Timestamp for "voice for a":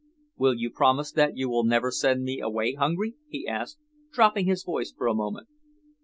4.63-5.13